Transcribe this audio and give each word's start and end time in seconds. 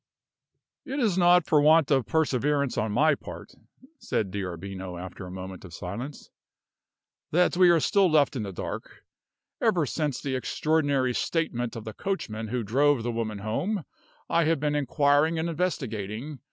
"It 0.83 0.99
is 0.99 1.15
not 1.15 1.45
for 1.45 1.61
want 1.61 1.91
of 1.91 2.07
perseverance 2.07 2.75
on 2.75 2.91
my 2.91 3.13
part," 3.13 3.53
said 3.99 4.31
D'Arbino, 4.31 4.97
after 4.97 5.27
a 5.27 5.31
moment 5.31 5.63
of 5.63 5.75
silence, 5.75 6.31
"that 7.29 7.55
we 7.55 7.69
are 7.69 7.79
still 7.79 8.09
left 8.09 8.35
in 8.35 8.41
the 8.41 8.51
dark. 8.51 9.05
Ever 9.61 9.85
since 9.85 10.19
the 10.19 10.35
extraordinary 10.35 11.13
statement 11.13 11.75
of 11.75 11.83
the 11.83 11.93
coachman 11.93 12.47
who 12.47 12.63
drove 12.63 13.03
the 13.03 13.11
woman 13.11 13.37
home, 13.45 13.85
I 14.27 14.45
have 14.45 14.59
been 14.59 14.73
inquiring 14.73 15.37
and 15.37 15.47
investigating. 15.47 16.39